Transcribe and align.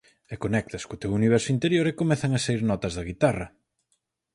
E 0.33 0.35
conectas 0.43 0.83
co 0.87 0.99
teu 1.01 1.11
universo 1.19 1.49
interior 1.55 1.85
e 1.87 1.97
comezan 2.01 2.31
a 2.33 2.39
saír 2.45 2.61
notas 2.69 2.93
da 2.97 3.07
guitarra. 3.09 3.47